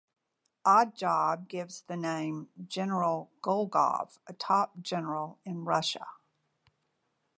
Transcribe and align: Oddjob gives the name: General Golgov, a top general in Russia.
Oddjob 0.65 1.47
gives 1.47 1.81
the 1.83 1.95
name: 1.95 2.49
General 2.65 3.29
Golgov, 3.39 4.17
a 4.25 4.33
top 4.33 4.81
general 4.81 5.37
in 5.45 5.63
Russia. 5.63 6.07